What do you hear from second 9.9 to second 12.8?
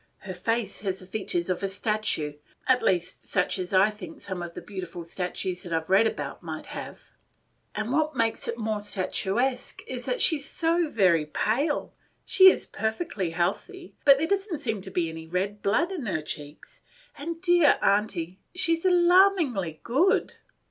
that she 's so very pale; she is